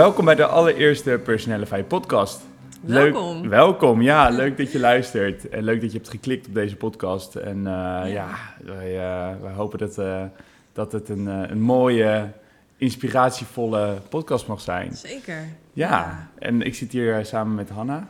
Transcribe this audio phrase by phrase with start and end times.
[0.00, 2.40] Welkom bij de allereerste Personalify podcast.
[2.80, 3.40] Welkom.
[3.40, 4.28] Leuk, welkom, ja.
[4.42, 5.48] Leuk dat je luistert.
[5.48, 7.34] En leuk dat je hebt geklikt op deze podcast.
[7.34, 8.06] En uh, ja.
[8.06, 8.28] ja,
[8.64, 10.22] wij, uh, wij hopen dat, uh,
[10.72, 12.28] dat het een, een mooie,
[12.76, 14.94] inspiratievolle podcast mag zijn.
[14.96, 15.48] Zeker.
[15.72, 16.28] Ja, ja.
[16.38, 18.08] en ik zit hier samen met Hanna.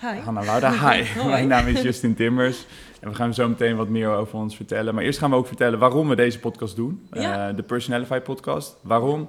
[0.00, 0.20] Hi.
[0.20, 1.04] Hanna Wouda, hi.
[1.26, 2.66] Mijn naam is Justin Timmers.
[3.00, 4.94] En we gaan zo meteen wat meer over ons vertellen.
[4.94, 7.08] Maar eerst gaan we ook vertellen waarom we deze podcast doen.
[7.12, 7.52] Ja.
[7.52, 8.76] de Personalify podcast.
[8.82, 9.28] Waarom?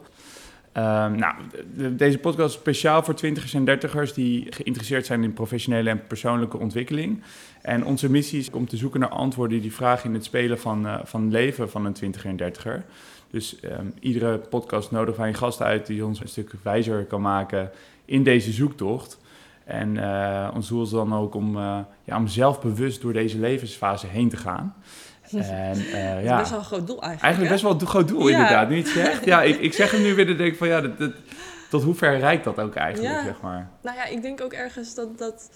[0.80, 1.36] Um, nou,
[1.76, 6.08] de, deze podcast is speciaal voor twintigers en dertigers die geïnteresseerd zijn in professionele en
[6.08, 7.24] persoonlijke ontwikkeling.
[7.62, 10.86] En onze missie is om te zoeken naar antwoorden die vragen in het spelen van,
[10.86, 12.86] uh, van leven van een twintiger en dertiger.
[13.30, 17.22] Dus um, iedere podcast nodigen wij een gast uit die ons een stuk wijzer kan
[17.22, 17.72] maken
[18.06, 19.20] in deze zoektocht.
[19.64, 24.08] En uh, ons doel is dan ook om, uh, ja, om zelfbewust door deze levensfase
[24.08, 24.76] heen te gaan.
[25.32, 26.38] En, uh, ja.
[26.38, 27.22] best wel een groot doel eigenlijk.
[27.22, 28.38] Eigenlijk best wel een groot doel, ja.
[28.38, 28.70] inderdaad.
[28.70, 29.26] Het zegt.
[29.32, 31.12] Ja, ik, ik zeg hem nu weer en denk van ja, dat, dat,
[31.70, 33.24] tot hoe ver reikt dat ook eigenlijk, ja.
[33.24, 33.70] zeg maar.
[33.82, 35.50] Nou ja, ik denk ook ergens dat, dat,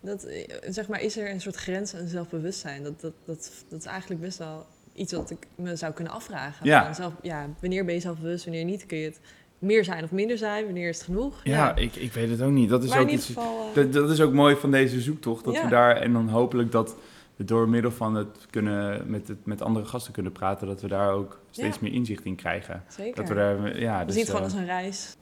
[0.00, 0.26] dat,
[0.68, 2.82] zeg maar, is er een soort grens aan zelfbewustzijn.
[2.82, 6.66] Dat, dat, dat, dat is eigenlijk best wel iets wat ik me zou kunnen afvragen.
[6.66, 6.92] Ja.
[6.92, 8.86] Zelf, ja, wanneer ben je zelfbewust, wanneer niet?
[8.86, 9.20] Kun je het
[9.58, 10.64] meer zijn of minder zijn?
[10.64, 11.40] Wanneer is het genoeg?
[11.44, 11.76] Ja, ja.
[11.76, 12.68] Ik, ik weet het ook niet.
[12.68, 13.68] Dat is maar ook iets, geval...
[13.68, 13.74] Uh...
[13.74, 15.44] dat, dat is ook mooi van deze zoektocht.
[15.44, 15.62] Dat Ja.
[15.62, 16.96] we daar, en dan hopelijk dat
[17.44, 21.12] door middel van het kunnen met, het, met andere gasten kunnen praten, dat we daar
[21.12, 21.82] ook steeds Ja.
[21.82, 22.82] meer inzicht in krijgen.
[22.88, 23.14] Zeker.
[23.14, 25.16] Dat we daar, ja, dus, zien het gewoon eh, als een reis.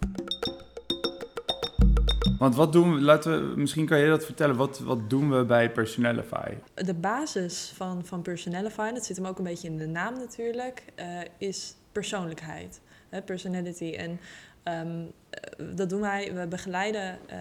[2.38, 5.44] Want wat doen we, laten we, misschien kan je dat vertellen, wat, wat doen we
[5.44, 6.54] bij Personalify?
[6.74, 10.84] De basis van, van Personalify, dat zit hem ook een beetje in de naam natuurlijk,
[10.94, 11.06] eh,
[11.38, 12.80] is persoonlijkheid.
[13.08, 13.94] Hè, personality.
[13.94, 14.20] En
[14.72, 17.38] ehm, eh, dat doen wij, we begeleiden eh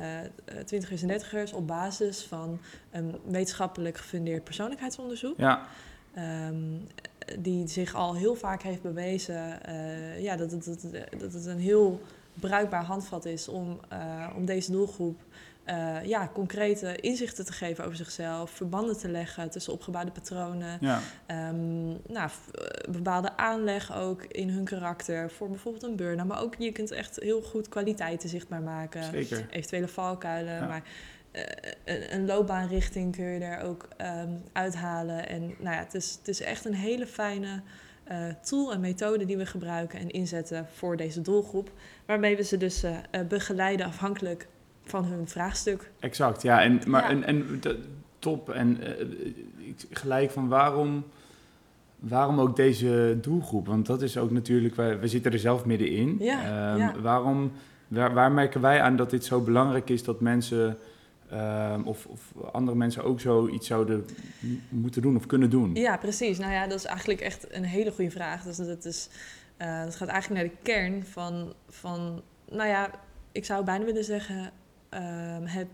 [0.65, 2.59] twintigers en dertigers op basis van
[2.91, 5.37] een wetenschappelijk gefundeerd persoonlijkheidsonderzoek.
[5.37, 5.65] Ja,
[6.13, 6.55] Ehm,
[7.39, 11.45] die zich al heel vaak heeft bewezen eh, ja, dat, het, dat, het- dat het
[11.45, 12.01] een heel
[12.33, 13.79] bruikbaar handvat is om,
[14.35, 15.19] om deze doelgroep
[15.67, 20.99] eh, ja, concrete inzichten te geven over zichzelf, verbanden te leggen tussen opgebouwde patronen, ja,
[21.25, 26.27] Ehm, nou, eh, bepaalde aanleg ook in hun karakter voor bijvoorbeeld een burn-out.
[26.27, 29.03] Maar ook je kunt echt heel goed kwaliteiten zichtbaar maken.
[29.03, 29.45] zeker.
[29.49, 30.53] Eventuele valkuilen.
[30.53, 30.67] Ja.
[30.67, 30.83] Maar
[31.31, 31.43] eh,
[31.85, 35.29] een, een loopbaanrichting kun je er ook ehm, uithalen.
[35.29, 37.61] En nou ja, het is, het is echt een hele fijne
[38.41, 41.71] tool en methode die we gebruiken en inzetten voor deze doelgroep.
[42.05, 42.83] Waarmee we ze dus
[43.27, 44.47] begeleiden afhankelijk
[44.89, 45.91] van hun vraagstuk.
[45.99, 46.61] Exact, ja.
[46.63, 47.09] En, maar, Ja.
[47.09, 47.61] En, en
[48.19, 48.49] top.
[48.49, 49.01] En eh,
[49.57, 51.05] ik, gelijk van waarom,
[51.99, 53.67] waarom ook deze doelgroep?
[53.67, 56.15] Want dat is ook natuurlijk, wij, we zitten er zelf middenin.
[56.19, 56.93] Ja, Ehm, ja.
[57.01, 57.51] Waarom,
[57.87, 60.77] waar, waar merken wij aan dat dit zo belangrijk is dat mensen...
[61.29, 64.05] ehm, of, of andere mensen ook zoiets zouden
[64.69, 65.75] moeten doen of kunnen doen.
[65.75, 66.37] Ja, precies.
[66.37, 68.43] Nou ja, dat is eigenlijk echt een hele goede vraag.
[68.43, 69.09] Dus dat, is,
[69.57, 72.89] eh, dat gaat eigenlijk naar de kern van, van, nou ja,
[73.31, 74.51] ik zou bijna willen zeggen,
[75.43, 75.67] het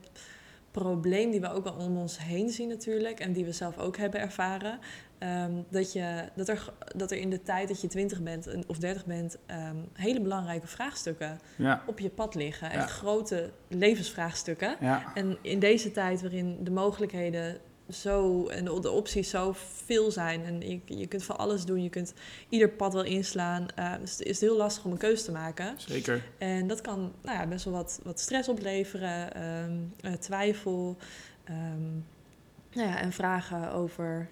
[0.71, 3.97] probleem die we ook wel om ons heen zien natuurlijk en die we zelf ook
[3.97, 4.79] hebben ervaren.
[5.17, 8.63] ehm, dat, je, dat, er, dat er in de tijd dat je 20 bent en-
[8.67, 12.67] of 30 bent, ehm, hele belangrijke vraagstukken Ja, op je pad liggen.
[12.67, 12.73] Ja.
[12.73, 14.75] Echt grote levensvraagstukken.
[14.79, 17.57] ja, En in deze tijd waarin de mogelijkheden
[17.89, 19.53] zo en de, opties zo
[19.85, 22.13] veel zijn en je, je kunt van alles doen, je kunt
[22.49, 25.73] ieder pad wel inslaan, eh, dus het is heel lastig om een keuze te maken.
[25.77, 26.23] zeker.
[26.37, 30.97] En dat kan nou ja, best wel wat, wat stress opleveren, ehm, eh, twijfel
[31.43, 31.91] ehm,
[32.73, 34.29] nou ja, en vragen over,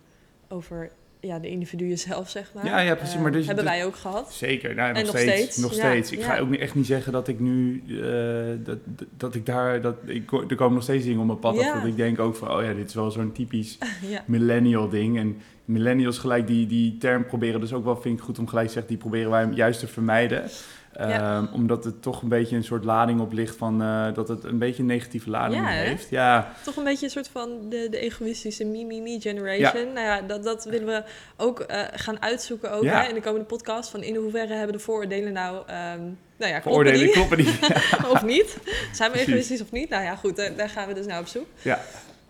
[0.47, 2.65] over ja, de individuen zelf, zeg maar.
[2.65, 4.33] Ja, ja, precies, maar dus- hebben dus- wij ook gehad.
[4.33, 6.11] Zeker, nou, nog, En nog steeds, steeds, Nog ja, steeds.
[6.11, 6.25] Ik ja.
[6.25, 8.77] ga ook niet, echt niet zeggen dat ik nu, eh, dat,
[9.17, 11.85] dat- ik daar, dat, ik, er komen nog steeds dingen op mijn pad af dat
[11.85, 13.77] ik denk ook van, oh ja, dit is wel zo'n typisch
[14.25, 15.17] millennial ding.
[15.17, 18.67] En millennials gelijk, die, die term proberen dus ook wel, vind ik goed om gelijk
[18.67, 20.43] te zeggen, die proberen wij juist te vermijden.
[20.93, 21.37] Ja.
[21.37, 24.43] Ehm, omdat het toch een beetje een soort lading op ligt van, eh, dat het
[24.43, 25.83] een beetje een negatieve lading Ja, hè?
[25.83, 26.09] heeft.
[26.09, 29.93] Ja, Toch een beetje een soort van de, de egoïstische me-me-me generation.
[29.93, 31.03] Nou ja, dat, dat willen we
[31.37, 33.89] ook eh, gaan uitzoeken ook, hè, in de komende podcast.
[33.89, 35.63] Van in hoeverre hebben de vooroordelen nou...
[35.67, 36.01] ehm
[36.37, 37.11] nou ja, kloppen die?
[37.11, 37.59] kloppen niet.
[38.13, 38.57] of niet?
[38.93, 39.89] Zijn we egoïstisch of niet?
[39.89, 41.45] Nou ja, goed, daar, daar gaan we dus naar op zoek.
[41.61, 41.79] Ja,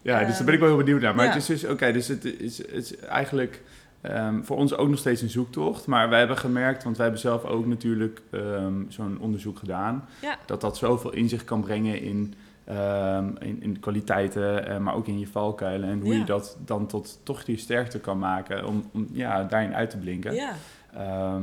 [0.01, 1.15] ja dus daar ben ik wel heel benieuwd naar.
[1.15, 3.61] Maar het is dus, oké, dus het is, het is eigenlijk
[4.01, 5.86] ehm, voor ons ook nog steeds een zoektocht.
[5.86, 10.38] Maar wij hebben gemerkt, want wij hebben zelf ook natuurlijk ehm, zo'n onderzoek gedaan, Ja.
[10.45, 12.33] dat dat zoveel inzicht kan brengen in,
[12.65, 15.89] ehm, in, in kwaliteiten, eh, maar ook in je valkuilen.
[15.89, 16.19] En hoe Ja.
[16.19, 19.98] je dat dan tot toch je sterkte kan maken, om, om ja, daarin uit te
[19.98, 20.33] blinken.
[20.33, 20.54] Ja,
[20.94, 21.36] eh,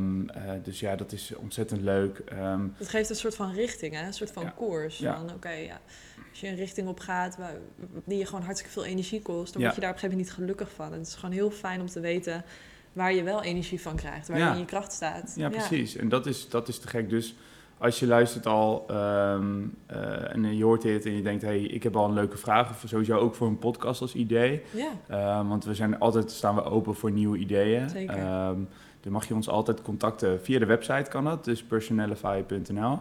[0.62, 2.18] dus ja, dat is ontzettend leuk.
[2.18, 4.06] Ehm, het geeft een soort van richting, hè?
[4.06, 4.50] een soort van Ja.
[4.56, 4.98] koers.
[4.98, 5.16] Ja.
[5.16, 5.78] Van oké, ja,
[6.40, 7.54] als je een richting op gaat waar,
[8.04, 9.66] die je gewoon hartstikke veel energie kost, dan Ja.
[9.68, 10.92] word je daar op een gegeven moment niet gelukkig van.
[10.92, 12.44] En het is gewoon heel fijn om te weten
[12.92, 14.46] waar je wel energie van krijgt, waar Ja.
[14.46, 15.32] je in je kracht staat.
[15.36, 15.96] Ja, precies.
[15.96, 17.10] En dat is, dat is te gek.
[17.10, 17.34] Dus
[17.78, 21.82] als je luistert al ehm, eh, en je hoort dit en je denkt, hey, ik
[21.82, 24.62] heb al een leuke vraag, of sowieso ook voor een podcast als idee.
[24.70, 27.88] Ja, Ehm, want we zijn altijd, staan we open voor nieuwe ideeën.
[27.90, 28.16] Zeker.
[28.16, 28.58] Ehm,
[29.00, 32.98] dan mag je ons altijd contacten via de website kan dat, dus personalify.nl.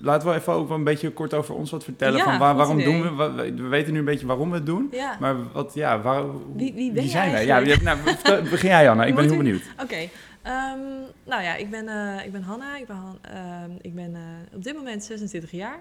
[0.00, 2.16] laten we even ook een beetje kort over ons wat vertellen.
[2.18, 2.92] Ja, van waar, waarom idee.
[3.02, 3.54] doen we, we?
[3.54, 4.88] We weten nu een beetje waarom we het doen.
[4.92, 5.16] ja.
[5.20, 6.24] Maar wat, ja, waar,
[6.56, 7.46] Wie- wie ben je zijn wij?
[7.46, 7.98] Ja, nou,
[8.50, 9.04] begin jij, Anna.
[9.04, 9.62] Ik ben heel benieuwd.
[9.82, 10.08] Oké,
[10.42, 10.78] ehm,
[11.24, 12.76] nou ja, ik ben, eh, ik ben Hanna.
[12.76, 15.78] Ik ben, Han- ehm, ik ben eh, op dit moment 26 jaar.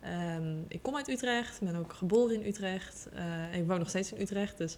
[0.00, 3.08] Ehm, ik kom uit Utrecht, ben ook geboren in Utrecht.
[3.14, 3.22] Eh,
[3.52, 4.76] en ik woon nog steeds in Utrecht, dus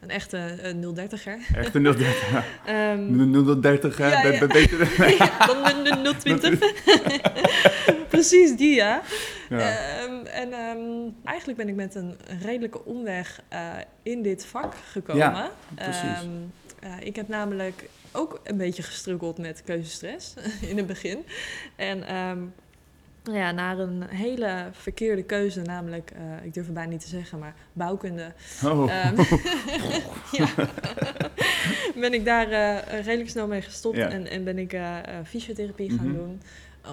[0.00, 1.56] een echte eh, 030er.
[1.56, 2.44] Echt een 030.
[2.66, 4.08] Ehm 030, hè?
[4.08, 4.38] Ja, ja.
[4.38, 5.08] be- beter.
[5.18, 8.08] ja, dan de, de 020.
[8.08, 9.02] Precies die, ja.
[9.48, 9.58] Ja.
[9.58, 13.68] Ehm, en ehm, eigenlijk ben ik met een redelijke omweg eh,
[14.02, 15.22] in dit vak gekomen.
[15.22, 16.02] Ja, precies.
[16.02, 16.28] Ehm,
[16.80, 20.34] eh, ik heb namelijk ook een beetje gestruggeld met keuzestress
[20.70, 21.24] in het begin.
[21.76, 22.04] En
[23.22, 27.38] ja, na een hele verkeerde keuze, namelijk, eh, ik durf het bijna niet te zeggen,
[27.38, 28.32] maar bouwkunde,
[28.64, 28.90] Oh.
[28.92, 29.16] Ehm,
[30.38, 30.48] ja.
[31.94, 34.08] ben ik daar eh, redelijk snel mee gestopt Ja.
[34.08, 34.96] en, en ben ik eh,
[35.26, 36.16] fysiotherapie gaan Mhm.
[36.16, 36.40] doen.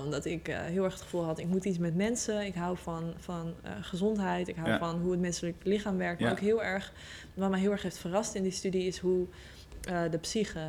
[0.03, 2.45] Omdat ik heel erg het gevoel had, ik moet iets met mensen.
[2.45, 4.47] Ik hou van, van gezondheid.
[4.47, 4.77] Ik hou Ja.
[4.77, 6.21] van hoe het menselijk lichaam werkt.
[6.21, 6.93] Maar ook heel erg,
[7.33, 9.27] wat mij heel erg heeft verrast in die studie, is hoe
[10.11, 10.59] de psyche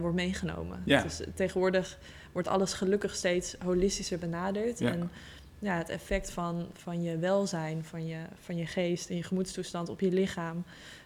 [0.00, 0.82] wordt meegenomen.
[0.84, 1.02] Ja.
[1.02, 1.98] Dus tegenwoordig
[2.34, 4.78] wordt alles gelukkig steeds holistischer benaderd.
[4.78, 4.90] Ja.
[4.92, 5.10] En
[5.58, 9.88] ja, het effect van, van je welzijn, van je, van je geest en je gemoedstoestand
[9.88, 10.64] op je lichaam,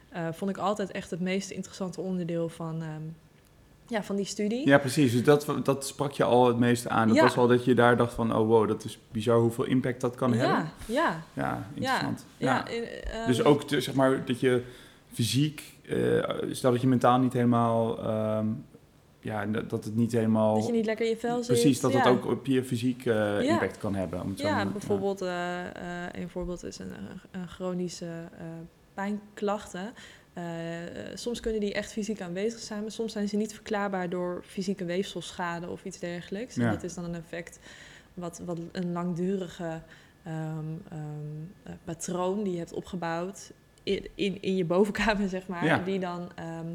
[0.09, 3.03] eh, vond ik altijd echt het meest interessante onderdeel van, ehm,
[3.87, 4.67] ja, van die studie.
[4.69, 5.13] Ja, precies.
[5.13, 7.07] Dus dat, dat sprak je al het meeste aan.
[7.09, 7.23] Dat Ja.
[7.23, 10.15] was al dat je daar dacht van, oh wow, dat is bizar hoeveel impact dat
[10.15, 10.71] kan hebben.
[10.87, 12.25] ja, ja, Ja, interessant.
[12.37, 12.55] ja.
[12.55, 12.69] Ja.
[12.69, 14.63] eh, Dus ehm, ook te- zeg maar dat je
[15.13, 15.97] fysiek, eh,
[16.51, 18.47] stel dat je mentaal niet helemaal, ehm,
[19.21, 21.47] ja, dat, dat het niet helemaal, dat je niet lekker in je vel zit.
[21.47, 21.99] precies, dat ja.
[21.99, 23.39] het ook op je fysiek Ja.
[23.39, 24.23] impact kan hebben.
[24.23, 25.73] Om zo Ja, bijvoorbeeld, eh, eh,
[26.13, 26.93] een voorbeeld is een,
[27.31, 28.11] een chronische
[28.95, 29.93] pijnklachten.
[31.15, 34.85] Soms kunnen die echt fysiek aanwezig zijn, maar soms zijn ze niet verklaarbaar door fysieke
[34.85, 36.57] weefselschade of iets dergelijks.
[36.57, 37.59] En dat is dan een effect
[38.15, 39.81] wat, wat een langdurige
[40.23, 41.01] ehm, ehm,
[41.63, 45.79] eh, patroon die je hebt opgebouwd in, in, in je bovenkamer, zeg maar, Ja.
[45.79, 46.67] die dan ehm,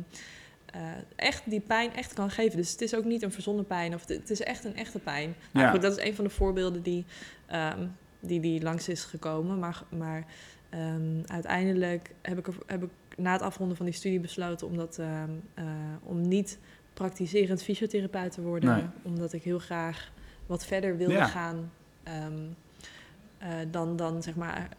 [0.74, 0.82] eh,
[1.16, 2.58] echt die pijn echt kan geven.
[2.58, 5.36] Dus het is ook niet een verzonnen pijn, of het, is echt een echte pijn.
[5.52, 5.72] Nou, Ja.
[5.72, 7.06] goed, dat is een van de voorbeelden die,
[7.46, 7.88] ehm,
[8.20, 9.60] die, die langs is gekomen.
[9.60, 10.26] Maar, maar
[10.70, 14.78] ehm, uiteindelijk heb ik, er, heb ik na het afronden van die studie besloten om,
[14.78, 15.66] dat, ehm, eh,
[16.04, 16.60] om niet
[16.94, 18.76] praktiserend fysiotherapeut te worden.
[18.76, 18.86] Nee.
[19.04, 20.12] Omdat ik heel graag
[20.46, 21.26] wat verder wilde Ja.
[21.26, 21.72] gaan
[22.04, 24.70] eh, dan, dan zeg maar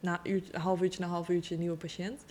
[0.00, 0.20] na
[0.52, 2.24] half uurtje na half uurtje een nieuwe patiënt.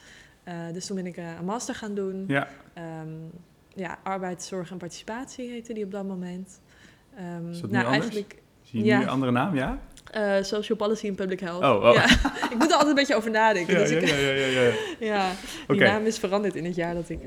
[0.50, 2.24] Eh, dus toen ben ik eh, een master gaan doen.
[2.27, 3.08] Ja, Ehm,
[3.75, 6.62] ja, arbeidszorg en participatie heette die op dat moment.
[7.51, 8.98] Is dat nou, eigenlijk zie je Ja.
[8.98, 9.79] nu een andere naam, ja?
[10.12, 11.63] eh, social policy en public health.
[11.63, 11.94] Oh, oh.
[11.94, 12.06] Ja,
[12.53, 13.74] ik moet er altijd een beetje over nadenken.
[13.74, 14.72] Ja, dus ja, ik, ja, ja, ja, ja.
[15.15, 15.32] ja,
[15.68, 17.20] die naam is veranderd in het jaar dat ik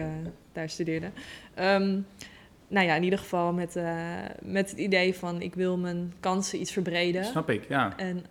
[0.53, 1.11] daar studeerde.
[1.55, 1.99] Ehm,
[2.69, 3.77] nou ja, in ieder geval met,
[4.43, 7.25] met het idee van ik wil mijn kansen iets verbreden.
[7.25, 7.97] Snap ik, ja.
[7.97, 8.25] En,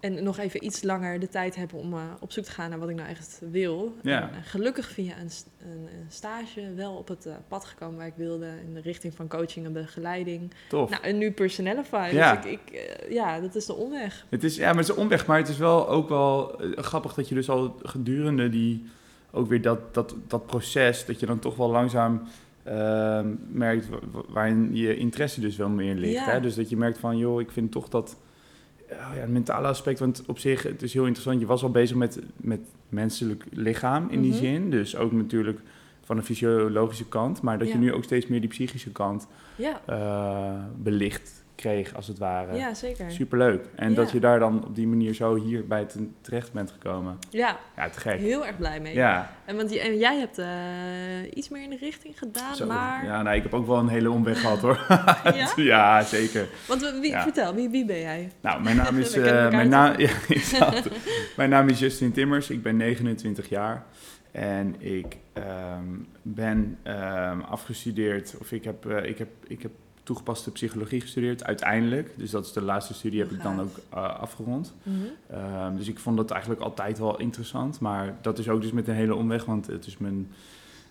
[0.00, 2.78] en nog even iets langer de tijd hebben om eh, op zoek te gaan naar
[2.78, 3.94] wat ik nou echt wil.
[4.02, 4.22] Ja.
[4.22, 7.96] En, eh, gelukkig via een, st- een, een stage wel op het eh, pad gekomen
[7.96, 8.46] waar ik wilde.
[8.66, 10.52] In de richting van coaching en begeleiding.
[10.68, 10.90] Tof.
[10.90, 12.10] Nou, en nu Personalify.
[12.12, 12.36] Ja.
[12.36, 14.26] Dus ik, ik, ja, dat is de omweg.
[14.28, 17.14] Het is, ja, maar het is een omweg, maar het is wel ook wel grappig
[17.14, 18.84] dat je dus al gedurende die,
[19.30, 22.22] ook weer dat, dat, dat proces, dat je dan toch wel langzaam
[22.62, 26.14] ehm, merkt wa- wa- waarin je interesse dus wel meer ligt.
[26.24, 26.30] Ja.
[26.30, 26.40] Hè?
[26.40, 28.16] Dus dat je merkt van, joh, ik vind toch dat,
[28.88, 31.96] ja, het mentale aspect, want op zich, het is heel interessant, je was al bezig
[31.96, 34.40] met, met menselijk lichaam in die Mhm.
[34.40, 35.60] zin, dus ook natuurlijk
[36.04, 39.26] van de fysiologische kant, maar dat je nu ook steeds meer die psychische kant
[39.56, 42.56] Ja, eh, belicht kreeg, als het ware.
[42.56, 43.10] ja zeker.
[43.10, 43.64] Superleuk.
[43.74, 43.94] En Ja.
[43.96, 47.18] dat je daar dan op die manier zo hier bij ten- terecht bent gekomen.
[47.30, 48.18] Ja, Ja, te gek.
[48.18, 48.94] heel erg blij mee.
[48.94, 50.46] Ja, En, want, en jij hebt eh,
[51.34, 52.66] iets meer in de richting gedaan, zo.
[52.66, 53.04] maar...
[53.04, 54.86] ja nee, ik heb ook wel een hele omweg gehad hoor.
[55.34, 55.48] Ja?
[55.72, 56.46] ja, zeker.
[56.68, 57.22] Want wie, Ja.
[57.22, 58.30] vertel, wie, wie ben jij?
[58.40, 59.94] Nou, mijn naam is, eh, mijn, naam,
[61.36, 62.50] mijn naam is Justin Timmers.
[62.50, 63.84] Ik ben 29 jaar.
[64.32, 65.84] En ik ehm,
[66.22, 69.70] ben ehm, afgestudeerd, of ik heb, eh, ik, heb, ik heb
[70.06, 72.10] toegepaste psychologie gestudeerd, uiteindelijk.
[72.16, 74.74] Dus dat is de laatste studie, heb ik dan ook eh, afgerond.
[74.82, 74.96] Mhm.
[75.30, 77.80] Ehm, dus ik vond dat eigenlijk altijd wel interessant.
[77.80, 80.30] Maar dat is ook dus met een hele omweg, want het is mijn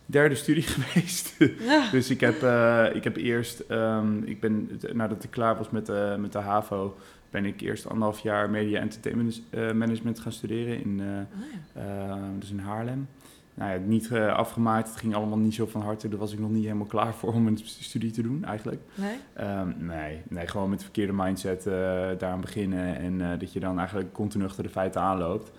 [0.06, 1.36] derde studie geweest.
[1.60, 1.90] Ja.
[1.92, 5.86] dus ik heb, eh, ik heb eerst, ehm, ik ben, nadat ik klaar was met,
[5.86, 6.98] de met de HAVO,
[7.30, 11.40] ben ik eerst anderhalf jaar media entertainment management gaan studeren in, Oh
[11.76, 11.82] ja.
[11.82, 13.08] eh, dus in Haarlem.
[13.56, 16.10] Nou ja, niet eh, afgemaakt, het ging allemaal niet zo van harte.
[16.10, 18.82] Daar was ik nog niet helemaal klaar voor om een studie te doen eigenlijk.
[18.96, 19.18] Nee?
[19.34, 21.74] Ehm, nee, nee, gewoon met de verkeerde mindset eh
[22.18, 25.52] daaraan beginnen en eh, dat je dan eigenlijk continu achter de feiten aanloopt.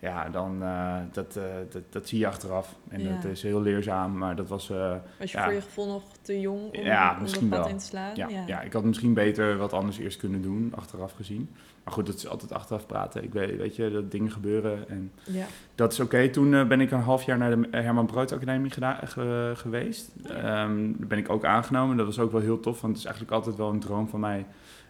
[0.00, 2.74] Ja, dan uh, dat, uh, dat, dat zie je achteraf.
[2.88, 3.14] En Ja.
[3.14, 4.70] dat is heel leerzaam, maar dat was...
[4.70, 5.44] Uh, Was je Ja.
[5.44, 8.10] voor je gevoel nog te jong om, Ja, om misschien dat pad in te slaan?
[8.16, 8.60] ja, ja.
[8.60, 11.48] ik had misschien beter wat anders eerst kunnen doen, achteraf gezien.
[11.84, 13.22] Maar goed, dat is altijd achteraf praten.
[13.24, 15.44] Ik weet, weet je, dat dingen gebeuren en Ja.
[15.74, 16.28] dat is oké.
[16.28, 20.10] Toen ben ik een half jaar naar de Herman Brood Academie ge- geweest.
[20.26, 21.96] Ehm, daar ben ik ook aangenomen.
[21.96, 24.20] Dat was ook wel heel tof, want het is eigenlijk altijd wel een droom van
[24.20, 24.46] mij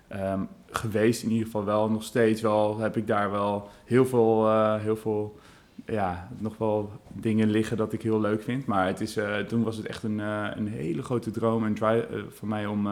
[0.09, 1.22] ehm, geweest.
[1.22, 4.96] In ieder geval wel, nog steeds wel, heb ik daar wel heel veel, eh, heel
[4.96, 5.38] veel,
[5.87, 8.66] ja, nog wel dingen liggen dat ik heel leuk vind.
[8.66, 11.75] Maar het is, eh, toen was het echt een, eh, een hele grote droom en
[11.75, 12.87] drive voor mij om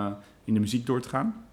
[0.44, 1.46] in de muziek door te gaan.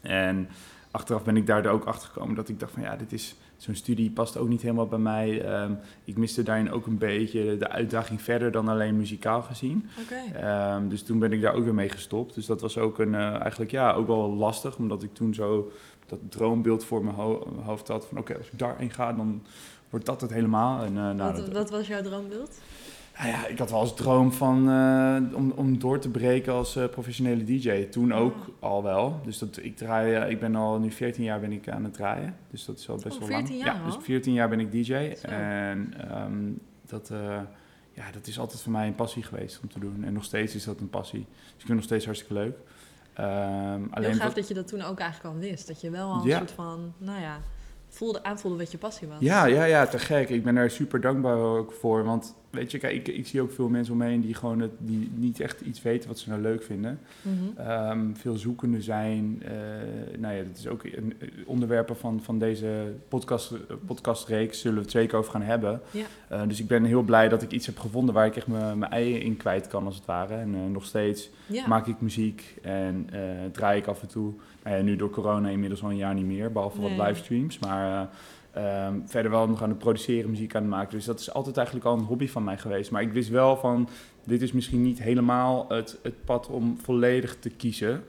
[0.00, 0.48] En
[0.90, 3.74] achteraf ben ik daar ook achter gekomen dat ik dacht van ja, dit is zo'n
[3.74, 5.42] studie past ook niet helemaal bij mij.
[5.44, 5.72] Ehm,
[6.04, 9.86] ik miste daarin ook een beetje de uitdaging verder dan alleen muzikaal gezien.
[10.34, 12.34] Ehm, dus toen ben ik daar ook weer mee gestopt.
[12.34, 15.70] Dus dat was ook een, eh, eigenlijk ja, ook wel lastig, omdat ik toen zo
[16.06, 19.42] dat droombeeld voor mijn ho- hoofd had van oké, als ik daarheen ga, dan
[19.90, 20.78] wordt dat het helemaal.
[20.84, 22.58] En, eh, nou, wat, dat- wat was jouw droombeeld?
[23.18, 26.76] Nou ja, ik had wel als droom van, eh, om, om door te breken als
[26.76, 27.84] eh, professionele DJ.
[27.84, 29.20] Toen ook al wel.
[29.24, 31.94] Dus dat, ik, draai, eh, ik ben al nu 14 jaar ben ik aan het
[31.94, 32.36] draaien.
[32.50, 33.66] Dus dat is al best Oh, wel 14 lang.
[33.66, 34.00] jaar ja, dus al?
[34.00, 35.14] 14 jaar ben ik DJ.
[35.14, 35.26] Zo.
[35.28, 36.50] En ehm,
[36.86, 37.10] dat,
[37.92, 40.04] ja, dat is altijd voor mij een passie geweest om te doen.
[40.04, 41.26] En nog steeds is dat een passie.
[41.30, 42.56] Dus ik vind het nog steeds hartstikke leuk.
[43.14, 45.66] Ehm, Heel gaaf dat je dat toen ook eigenlijk al wist.
[45.66, 46.38] Dat je wel al een Ja.
[46.38, 47.38] soort van, nou ja,
[47.88, 49.16] voelde, aanvoelde wat je passie was.
[49.20, 50.28] Ja, ja, ja, te gek.
[50.28, 52.04] Ik ben daar super dankbaar ook voor.
[52.04, 55.10] Want weet je, kijk, ik, ik zie ook veel mensen omheen die gewoon het, die
[55.14, 56.98] niet echt iets weten wat ze nou leuk vinden.
[57.22, 57.68] Mhm.
[57.68, 59.42] Ehm, veel zoekende zijn.
[59.44, 59.52] eh,
[60.18, 64.60] nou ja, dat is ook een een onderwerpen van, van deze podcast, eh, podcastreeks.
[64.60, 65.80] Zullen we het zeker over gaan hebben.
[65.90, 66.04] Ja.
[66.28, 68.78] Eh, dus ik ben heel blij dat ik iets heb gevonden waar ik echt mijn
[68.78, 70.34] mijn eieren in kwijt kan, als het ware.
[70.34, 71.66] En eh, nog steeds Ja.
[71.66, 73.20] maak ik muziek en eh,
[73.52, 74.32] draai ik af en toe.
[74.64, 76.96] Nou ja, nu door corona inmiddels al een jaar niet meer, behalve Nee.
[76.96, 77.58] wat livestreams.
[77.58, 78.08] Maar
[78.54, 80.96] eh, ehm, verder wel nog aan het produceren, muziek aan het maken.
[80.96, 82.90] Dus dat is altijd eigenlijk al een hobby van mij geweest.
[82.90, 83.88] Maar ik wist wel van,
[84.24, 88.04] dit is misschien niet helemaal het, het pad om volledig te kiezen.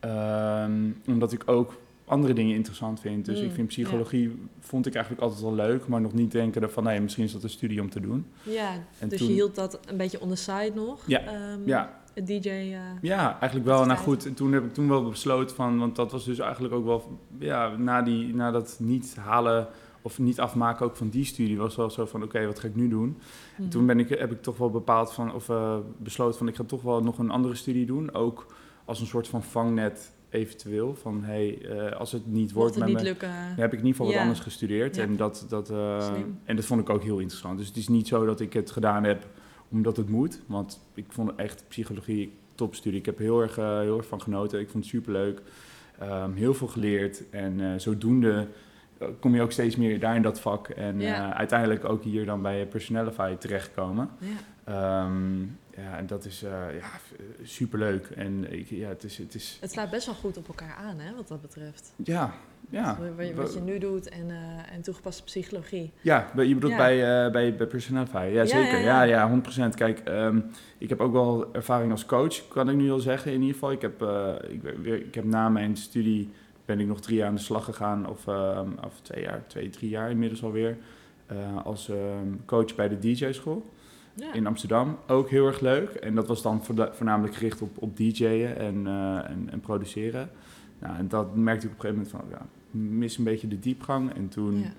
[0.00, 0.72] Ehm,
[1.06, 1.74] omdat ik ook
[2.04, 3.24] andere dingen interessant vind.
[3.24, 5.88] Dus Mm, ik vind psychologie, vond ik eigenlijk altijd wel leuk.
[5.88, 8.26] Maar nog niet denken van, nee, misschien is dat een studie om te doen.
[8.42, 11.00] ja, En dus toen- je hield dat een beetje on the side nog.
[11.06, 12.48] Ja, ehm, Ja, Het DJ.
[12.48, 13.84] eh, Ja, eigenlijk wel.
[13.84, 16.74] Nou goed, en toen heb ik toen wel besloten van, want dat was dus eigenlijk
[16.74, 19.66] ook wel, ja, na, die, na dat niet halen
[20.06, 22.74] of niet afmaken ook van die studie, was wel zo van, oké, wat ga ik
[22.74, 23.18] nu doen?
[23.56, 23.68] mhm.
[23.68, 26.64] Toen ben ik, heb ik toch wel bepaald van, of eh, besloten van, ik ga
[26.64, 28.46] toch wel nog een andere studie doen, ook
[28.84, 32.92] als een soort van vangnet eventueel, van, hey, eh, als het niet wordt het met
[32.92, 33.28] niet me, lukken.
[33.28, 34.96] dan heb ik in ieder geval wat anders gestudeerd.
[34.96, 35.02] Ja.
[35.02, 36.08] En, dat, dat, eh,
[36.44, 37.58] en dat vond ik ook heel interessant.
[37.58, 39.26] Dus het is niet zo dat ik het gedaan heb
[39.68, 40.40] omdat het moet.
[40.46, 42.98] Want ik vond echt psychologie topstudie.
[42.98, 44.60] Ik heb heel erg, heel erg van genoten.
[44.60, 45.42] Ik vond het superleuk.
[45.98, 47.30] Ehm, heel veel geleerd.
[47.30, 48.46] En zodoende
[49.20, 50.68] kom je ook steeds meer daar in dat vak.
[50.68, 51.30] En Ja.
[51.30, 54.08] eh, uiteindelijk ook hier dan bij Personalify terechtkomen.
[54.18, 54.28] Ja.
[54.64, 55.40] Ehm,
[55.76, 56.50] ja, en dat is eh
[56.80, 56.86] ja,
[57.42, 58.06] superleuk.
[58.06, 59.18] En ik, ja, het is...
[59.18, 61.92] Het is Het slaat best wel goed op elkaar aan, hè, wat dat betreft.
[62.04, 62.32] ja,
[62.70, 62.98] ja.
[63.16, 65.92] Wat, je- wat je nu doet en, eh, en toegepaste psychologie.
[66.00, 66.78] Ja, je bedoelt Ja.
[66.78, 68.16] bij, eh, bij, bij Personalify.
[68.16, 68.78] Ja, Ja, zeker.
[68.78, 69.16] ja, Ja, ja.
[69.16, 69.74] ja, 100%.
[69.74, 70.40] Kijk, ehm,
[70.78, 73.72] ik heb ook wel ervaring als coach, kan ik nu al zeggen in ieder geval.
[73.72, 76.30] Ik heb, eh, ik, ik heb na mijn studie
[76.66, 79.70] ben ik nog drie jaar aan de slag gegaan, of, ehm, of twee jaar, twee,
[79.70, 80.76] drie jaar inmiddels alweer,
[81.26, 83.70] eh, als ehm, coach bij de DJ-school
[84.14, 84.32] Ja.
[84.32, 84.98] in Amsterdam.
[85.06, 85.90] Ook heel erg leuk.
[85.90, 90.30] En dat was dan voornamelijk gericht op, op DJ'en en, eh, en, en produceren.
[90.78, 92.46] Nou, en dat merkte ik op een gegeven moment van, ja,
[92.80, 94.14] mis een beetje de diepgang.
[94.14, 94.58] En toen...
[94.58, 94.72] Ja.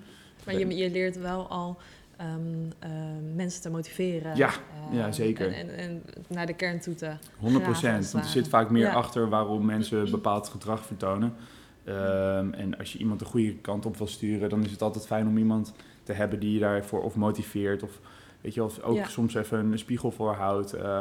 [0.44, 1.78] Maar je, je leert wel al
[2.16, 2.30] ehm,
[2.78, 4.36] ehm, mensen te motiveren.
[4.36, 4.50] Ja,
[4.90, 5.52] ja, zeker.
[5.52, 8.48] En, en, en naar de kern toe te 100 graven, als het Want er zit
[8.48, 11.34] vaak meer achter waarom mensen bepaald gedrag vertonen.
[11.88, 15.06] Ehm, en als je iemand de goede kant op wil sturen, dan is het altijd
[15.06, 17.82] fijn om iemand te hebben die je daarvoor of motiveert.
[17.82, 18.00] Of
[18.40, 19.06] weet je, of ook Ja.
[19.06, 20.72] soms even een spiegel voor houdt.
[20.72, 21.00] Eh,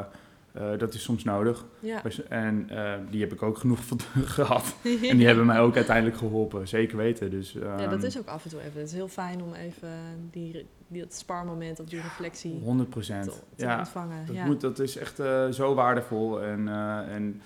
[0.51, 1.65] eh, dat is soms nodig.
[1.79, 2.01] Ja.
[2.29, 3.99] En eh, die heb ik ook genoeg van
[4.37, 4.75] gehad.
[5.09, 7.29] En die hebben mij ook uiteindelijk geholpen, zeker weten.
[7.29, 8.79] Dus, ja, dat ehm, is ook af en toe even.
[8.79, 9.89] Het is heel fijn om even
[10.31, 13.43] die, die, dat sparmoment of die reflectie 100 te, procent.
[13.55, 14.25] te Ja, ontvangen.
[14.25, 14.45] Dat, ja.
[14.45, 15.15] moet, dat is echt
[15.51, 16.41] zo waardevol.
[16.41, 16.67] En,
[17.09, 17.41] en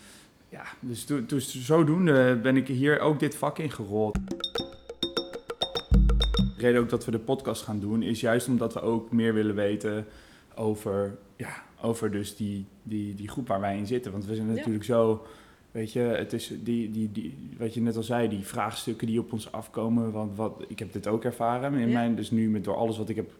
[0.51, 4.17] ja, dus, to- dus zodoende ben ik hier ook dit vak in gerold.
[6.57, 9.33] De reden ook dat we de podcast gaan doen is juist omdat we ook meer
[9.33, 10.05] willen weten
[10.55, 14.11] over ja, over dus die, die, die groep waar wij in zitten.
[14.11, 14.53] Want we zijn Ja.
[14.53, 15.25] natuurlijk zo,
[15.71, 19.19] weet je, het is die, die, die, wat je net al zei, die vraagstukken die
[19.19, 20.11] op ons afkomen.
[20.11, 21.93] Want wat, ik heb dit ook ervaren in Ja.
[21.93, 23.31] mijn, dus nu met door alles wat ik heb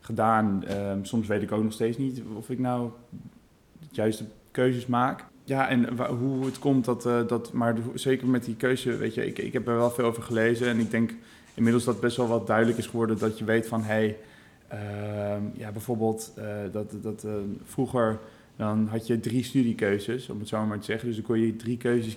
[0.00, 2.90] gedaan, ehm, soms weet ik ook nog steeds niet of ik nou
[3.80, 5.24] de juiste keuzes maak.
[5.50, 9.26] Ja, en hoe het komt dat, eh, dat maar zeker met die keuze, weet je,
[9.26, 11.14] ik, ik heb er wel veel over gelezen en ik denk
[11.54, 14.16] inmiddels dat best wel wat duidelijk is geworden dat je weet van, hé, hey,
[14.68, 17.32] ehm, ja, bijvoorbeeld eh, dat, dat eh,
[17.64, 18.18] vroeger
[18.56, 21.06] dan had je drie studiekeuzes, om het zo maar te zeggen.
[21.06, 22.16] Dus dan kon je drie keuzes,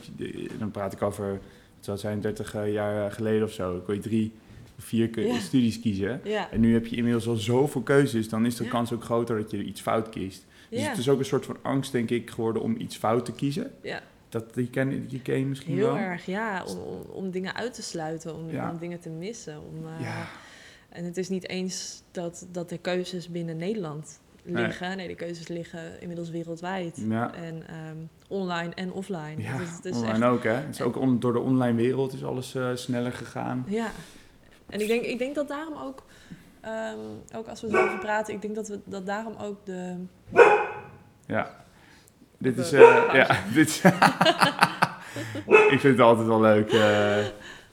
[0.59, 1.39] dan praat ik over, wat
[1.79, 4.31] zou het zijn, 30 jaar geleden of zo, dan kon je drie
[4.77, 5.09] of vier
[5.39, 6.21] studies kiezen.
[6.51, 9.51] En nu heb je inmiddels al zoveel keuzes, dan is de kans ook groter dat
[9.51, 10.45] je iets fout kiest.
[10.73, 10.89] Dus Ja.
[10.89, 13.71] het is ook een soort van angst, denk ik, geworden om iets fout te kiezen.
[13.81, 14.01] ja.
[14.29, 15.97] Dat, die, ken, die ken je misschien Heel wel.
[15.97, 16.63] erg, ja.
[17.09, 18.71] Om, dingen uit te sluiten, om, Ja.
[18.71, 19.57] om dingen te missen.
[19.67, 20.27] Om, eh, Ja,
[20.89, 24.97] En het is niet eens dat, dat de keuzes binnen Nederland liggen.
[24.97, 27.03] Nee, de keuzes liggen inmiddels wereldwijd.
[27.09, 27.33] ja.
[27.33, 29.35] En ehm, online en offline.
[29.41, 30.51] ja Dus het is online echt- ook, hè.
[30.53, 33.65] Het is ook on- door de online wereld is alles eh, sneller gegaan.
[33.67, 33.91] Ja.
[34.69, 36.03] En ik denk, ik denk dat daarom ook,
[36.63, 39.95] ehm, ook als we erover praten, ik denk dat, we, dat daarom ook de...
[41.25, 41.49] Ja.
[42.37, 42.79] Dit is, eh,
[43.13, 43.81] ja, dit is-
[45.73, 46.71] ik vind het altijd wel leuk.
[46.71, 47.25] eh, Ja,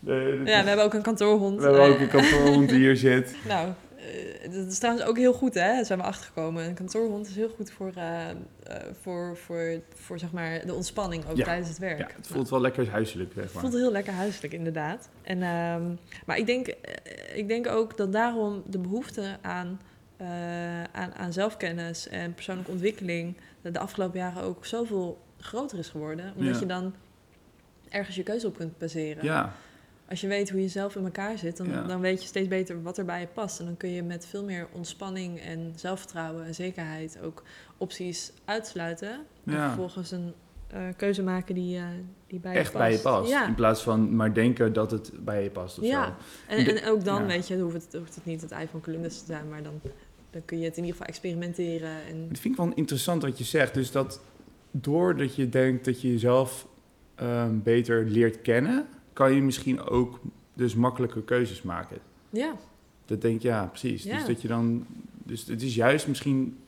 [0.02, 1.58] is- we hebben ook een kantoorhond.
[1.60, 3.34] we hebben ook een kantoorhond die hier zit.
[3.48, 3.68] Nou,
[4.52, 5.60] dat is trouwens ook heel goed, hè?
[5.74, 6.64] Daar zijn we achtergekomen.
[6.64, 8.36] Een kantoorhond is heel goed voor, eh, eh,
[9.00, 11.44] voor, voor, voor zeg maar, de ontspanning ook Ja.
[11.44, 11.98] tijdens het werk.
[11.98, 13.62] Ja, het Nou, voelt wel lekker huiselijk, zeg het maar.
[13.62, 15.08] voelt heel lekker huiselijk, inderdaad.
[15.22, 15.82] En, ehm,
[16.26, 19.80] maar ik denk, eh, ik denk ook dat daarom de behoefte aan,
[20.16, 25.88] eh, aan, aan zelfkennis en persoonlijke ontwikkeling de, de afgelopen jaren ook zoveel groter is
[25.88, 26.32] geworden.
[26.36, 26.60] Omdat Ja.
[26.60, 26.94] je dan
[27.88, 29.24] ergens je keuze op kunt baseren.
[29.24, 29.52] Ja,
[30.10, 31.82] Als je weet hoe je zelf in elkaar zit, dan, Ja.
[31.82, 33.58] dan weet je steeds beter wat er bij je past.
[33.60, 37.42] En dan kun je met veel meer ontspanning en zelfvertrouwen en zekerheid ook
[37.76, 39.10] opties uitsluiten.
[39.44, 39.66] En Ja.
[39.66, 40.32] vervolgens een
[40.68, 41.84] eh, keuze maken die, eh,
[42.26, 42.84] die bij je echt past.
[42.84, 43.30] bij je past.
[43.30, 43.46] Ja.
[43.46, 46.04] In plaats van maar denken dat het bij je past of Ja.
[46.04, 46.12] zo.
[46.54, 49.18] En, en ook dan, weet je, hoeft het, hoeft het niet het ei van Columbus
[49.18, 49.80] te zijn, maar dan,
[50.30, 51.90] dan kun je het in ieder geval experimenteren.
[52.10, 53.74] En, Het vind ik wel interessant wat je zegt.
[53.74, 54.20] Dus dat
[54.70, 56.66] doordat je denkt dat je jezelf
[57.14, 60.20] ehm, beter leert kennen, kan je misschien ook
[60.54, 61.98] dus makkelijker keuzes maken.
[62.30, 62.56] ja,
[63.04, 64.02] Dat denk ik, ja, precies.
[64.02, 64.16] Ja.
[64.16, 64.86] Dus dat je dan.
[65.24, 66.58] Dus het is juist misschien.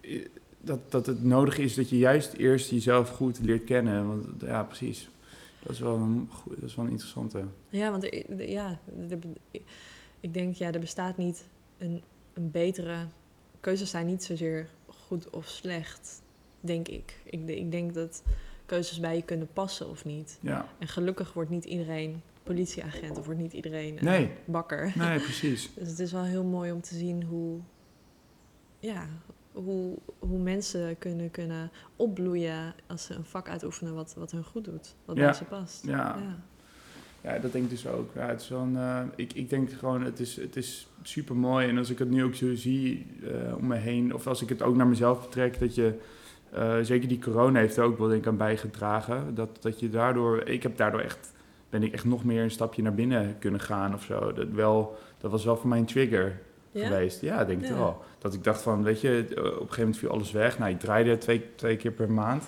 [0.00, 0.24] eh,
[0.60, 4.06] Dat, dat het nodig is dat je juist eerst jezelf goed leert kennen.
[4.06, 5.08] Want ja, precies.
[5.62, 7.44] Dat is wel een, dat is wel een interessante.
[7.68, 8.78] ja want er- ja,
[9.10, 9.18] er-
[10.20, 11.46] ik denk, ja, er bestaat niet
[11.78, 12.96] een, een betere...
[13.60, 16.22] Keuzes zijn niet zozeer goed of slecht,
[16.60, 17.20] denk ik.
[17.24, 17.48] ik.
[17.48, 18.22] Ik denk dat
[18.66, 20.38] keuzes bij je kunnen passen of niet.
[20.40, 24.30] Ja, En gelukkig wordt niet iedereen politieagent of wordt niet iedereen eh, Nee.
[24.44, 24.92] bakker.
[24.96, 25.70] nee, precies.
[25.74, 27.58] Dus het is wel heel mooi om te zien hoe,
[28.78, 29.06] ja,
[29.52, 34.64] hoe, hoe mensen kunnen, kunnen opbloeien als ze een vak uitoefenen wat, wat hun goed
[34.64, 35.22] doet, wat Ja.
[35.24, 35.84] bij ze past.
[35.86, 36.18] Ja.
[37.20, 38.10] Ja, dat denk ik dus ook.
[38.14, 41.68] Ja, het is wel eh, ik, ik denk gewoon, het is, het is super mooi.
[41.68, 44.48] En als ik het nu ook zo zie eh, om me heen, of als ik
[44.48, 45.98] het ook naar mezelf betrek, dat je,
[46.56, 49.34] eh, zeker die corona heeft er ook wel denk ik aan bijgedragen.
[49.34, 51.32] Dat, dat je daardoor, ik heb daardoor echt,
[51.70, 54.32] ben ik echt nog meer een stapje naar binnen kunnen gaan of zo.
[54.32, 56.40] Dat, wel, dat was wel voor mij een trigger
[56.70, 56.86] Ja?
[56.86, 57.20] geweest.
[57.20, 57.74] Ja, ik denk Ja.
[57.76, 58.02] wel.
[58.18, 60.58] Dat ik dacht van, weet je, op een gegeven moment viel alles weg.
[60.58, 62.44] Nou, ik draaide twee, twee keer per maand.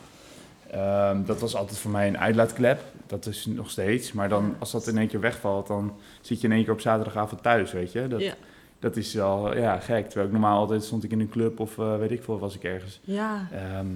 [0.71, 2.81] Ehm, dat was altijd voor mij een uitlaatklep.
[3.07, 4.13] Dat is nog steeds.
[4.13, 6.81] Maar dan, als dat in één keer wegvalt, dan zit je in één keer op
[6.81, 8.09] zaterdagavond thuis, weet je.
[8.09, 8.35] Dat, ja.
[8.79, 10.05] Dat is wel, ja, gek.
[10.07, 12.55] Terwijl ik normaal altijd stond ik in een club of eh, weet ik veel, was
[12.55, 13.01] ik ergens.
[13.05, 13.87] ja, Ehm,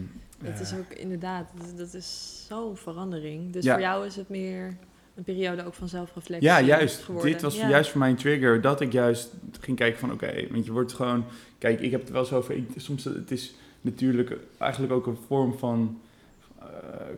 [0.45, 3.53] het is ook inderdaad, dat, dat is zo'n verandering.
[3.53, 3.73] Dus Ja.
[3.73, 4.77] voor jou is het meer
[5.15, 7.03] een periode ook van zelfreflectie Ja, juist.
[7.03, 7.33] geworden.
[7.33, 7.69] Dit was Ja.
[7.69, 10.93] juist voor mij een trigger dat ik juist ging kijken van oké, want je wordt
[10.93, 11.25] gewoon,
[11.59, 15.19] kijk, ik heb het wel zo over, ik, soms het is natuurlijk eigenlijk ook een
[15.27, 16.01] vorm van,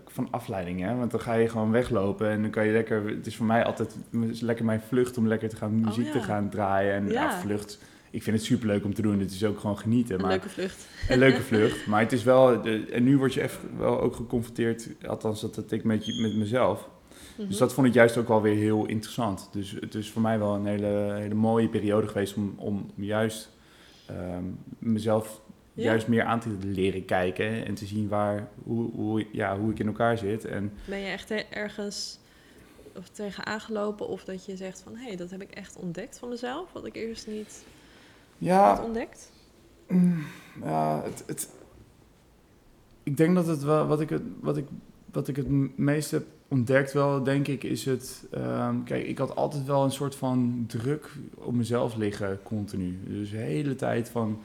[0.06, 0.96] van afleiding, hè?
[0.96, 3.64] want dan ga je gewoon weglopen en dan kan je lekker, het is voor mij
[3.64, 3.96] altijd
[4.40, 6.24] lekker mijn vlucht om lekker te gaan muziek Oh, te ja.
[6.24, 7.12] gaan draaien en ja.
[7.22, 7.38] Ja.
[7.40, 7.78] vlucht.
[8.10, 9.20] Ik vind het superleuk om te doen.
[9.20, 10.14] Het is ook gewoon genieten.
[10.14, 10.86] Een maar leuke vlucht.
[11.08, 11.86] een leuke vlucht.
[11.86, 12.62] Maar het is wel.
[12.62, 14.88] de- en nu word je echt wel ook geconfronteerd.
[15.06, 16.88] Althans, dat ik met, met mezelf.
[17.36, 17.58] Dus Mhm.
[17.58, 19.48] dat vond ik juist ook wel weer heel interessant.
[19.52, 23.50] Dus het is voor mij wel een hele, hele mooie periode geweest om, om juist
[24.06, 24.42] ehm,
[24.78, 25.40] mezelf
[25.74, 25.84] Ja.
[25.84, 29.78] juist meer aan te leren kijken en te zien waar, hoe, hoe, ja, hoe ik
[29.78, 30.44] in elkaar zit.
[30.44, 32.18] En Ben je echt er- ergens
[32.96, 34.96] of tegen aangelopen of dat je zegt van...
[34.96, 37.64] hé, hey, dat heb ik echt ontdekt van mezelf, wat ik eerst niet
[38.38, 39.32] ja, had ontdekt?
[39.88, 40.24] Mm,
[40.62, 41.48] Ja, het, het,
[43.02, 44.66] ik denk dat het wel, wat ik het, wat ik,
[45.12, 49.36] wat ik het meest heb ontdekt wel, denk ik, is het, ehm, kijk, ik had
[49.36, 52.98] altijd wel een soort van druk op mezelf liggen, continu.
[53.06, 54.40] Dus de hele tijd van,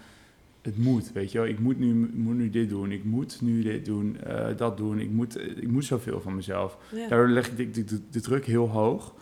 [0.61, 1.47] het moet, weet je wel.
[1.47, 4.99] Ik moet nu, moet nu dit doen, ik moet nu dit doen, eh, dat doen.
[4.99, 6.77] Ik moet, ik moet zoveel van mezelf.
[6.95, 7.07] Ja.
[7.07, 9.13] Daardoor leg ik de, de, de- de druk heel hoog.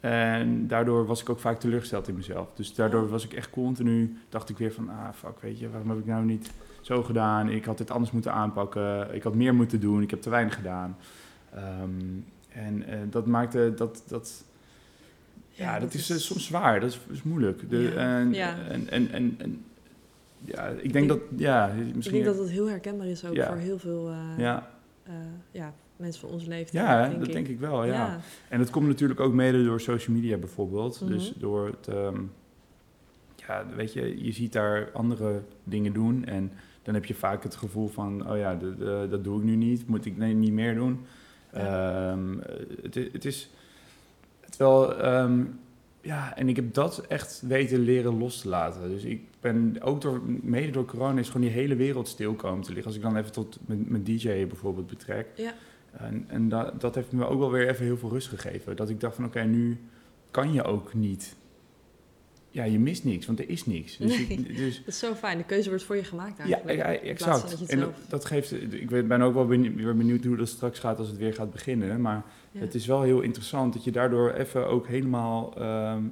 [0.00, 2.52] En daardoor was ik ook vaak teleurgesteld in mezelf.
[2.54, 5.88] Dus daardoor was ik echt continu, dacht ik weer van, ah fuck, weet je, waarom
[5.88, 7.48] heb ik nou niet zo gedaan?
[7.48, 10.54] Ik had dit anders moeten aanpakken, ik had meer moeten doen, ik heb te weinig
[10.54, 10.96] gedaan.
[11.54, 11.90] Ehm,
[12.48, 14.44] en eh, dat maakte dat, dat
[15.48, 17.70] ja, dat, is, eh, soms zwaar, dat is, is moeilijk.
[17.70, 17.90] De, Ja.
[18.18, 18.56] En, Ja.
[18.68, 19.64] En, en, en, en-
[20.44, 22.22] ja, ik denk dat, ja, Ik misschien...
[22.22, 23.46] denk dat het heel herkenbaar is ook Ja.
[23.46, 24.70] voor heel veel eh, ja,
[25.02, 25.12] eh,
[25.50, 26.84] ja, mensen van onze leeftijd.
[26.84, 27.34] ja denk dat ik.
[27.34, 28.18] denk ik wel, ja.
[28.48, 31.00] En dat komt natuurlijk ook mede door social media bijvoorbeeld.
[31.00, 31.12] Mhm.
[31.12, 32.20] Dus door het, ehm,
[33.36, 36.52] ja, weet je, je ziet daar andere dingen doen en
[36.82, 38.58] dan heb je vaak het gevoel van, oh ja,
[39.10, 41.00] dat doe ik nu niet, moet ik nee, niet meer doen.
[41.52, 42.38] Ehm,
[42.82, 43.50] het, het is,
[44.50, 45.42] terwijl, ehm,
[46.04, 48.88] ja, en ik heb dat echt weten leren los te laten.
[48.88, 52.62] Dus ik ben ook door, mede door corona is gewoon die hele wereld stil komen
[52.62, 52.86] te liggen.
[52.86, 55.26] Als ik dan even tot mijn, mijn DJ bijvoorbeeld betrek.
[55.36, 55.54] Ja.
[55.92, 58.76] En, en da- dat heeft me ook wel weer even heel veel rust gegeven.
[58.76, 59.78] Dat ik dacht van oké, nu
[60.30, 61.36] kan je ook niet.
[62.54, 63.96] Ja, je mist niks, want er is niks.
[63.96, 64.26] Dus, Nee.
[64.26, 65.38] ik, dus Dat is zo fijn.
[65.38, 66.76] De keuze wordt voor je gemaakt ja, eigenlijk.
[66.78, 67.50] ja, van exact.
[67.60, 70.78] dat En dat, dat geeft, ik ben ook wel benieuwd, weer benieuwd hoe dat straks
[70.78, 72.00] gaat als het weer gaat beginnen.
[72.00, 72.60] Maar Ja.
[72.60, 76.02] het is wel heel interessant dat je daardoor even ook helemaal, ehm,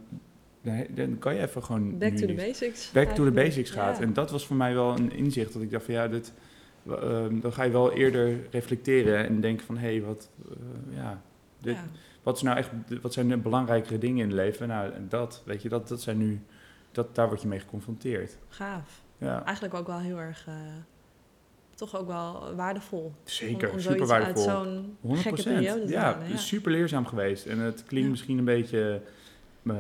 [0.94, 2.90] dan kan je even gewoon Back to the basics.
[2.92, 3.96] back to the basics gaat.
[3.98, 4.02] Ja.
[4.02, 6.32] En dat was voor mij wel een inzicht dat ik dacht van ja, dit,
[6.88, 11.22] ehm, dan ga je wel eerder reflecteren en denken van hé, hey, wat, eh, ja,
[11.60, 11.88] dit, Ja.
[12.22, 12.70] Wat, is nou echt,
[13.02, 14.68] wat zijn de belangrijkere dingen in het leven?
[14.68, 16.40] Nou, dat, weet je, dat, dat zijn nu,
[16.92, 18.36] dat, daar word je mee geconfronteerd.
[18.48, 19.00] Gaaf.
[19.18, 20.54] Ja, Eigenlijk ook wel heel erg, eh,
[21.74, 23.12] toch ook wel waardevol.
[23.24, 24.42] zeker, om, om super waardevol.
[24.42, 26.28] zo'n 100 gekke periode te ja, halen.
[26.28, 26.36] Ja.
[26.36, 27.46] super leerzaam geweest.
[27.46, 28.10] En het klinkt Ja.
[28.10, 29.00] misschien een beetje,
[29.66, 29.74] eh,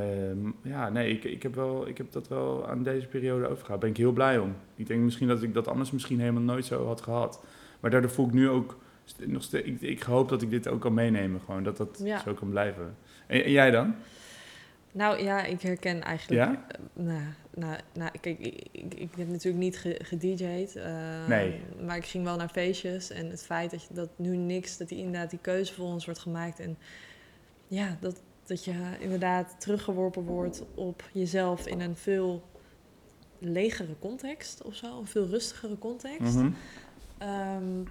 [0.62, 3.68] ja, nee, ik, ik, heb wel, ik heb dat wel aan deze periode overgehaald.
[3.68, 4.54] Daar ben ik heel blij om.
[4.76, 7.40] Ik denk misschien dat ik dat anders misschien helemaal nooit zo had gehad.
[7.80, 8.76] Maar daardoor voel ik nu ook
[9.18, 12.20] nog steeds, ik, ik hoop dat ik dit ook kan meenemen, gewoon dat dat Ja.
[12.20, 12.96] zo kan blijven.
[13.26, 13.94] En, en jij dan?
[14.92, 16.40] Nou ja, ik herken eigenlijk...
[16.40, 16.64] Ja?
[16.68, 17.20] eh, nou,
[17.54, 20.76] nou, nou, kijk, ik, ik, ik heb natuurlijk niet ge- gedj'd.
[20.76, 21.60] eh, Nee.
[21.86, 23.10] Maar ik ging wel naar feestjes.
[23.10, 26.04] En het feit dat, je, dat nu niks, dat die inderdaad die keuze voor ons
[26.04, 26.60] wordt gemaakt.
[26.60, 26.76] En
[27.68, 32.42] ja, dat, dat je inderdaad teruggeworpen wordt op jezelf in een veel
[33.38, 34.98] legere context of zo.
[34.98, 36.36] Een veel rustigere context.
[37.18, 37.82] Ehm,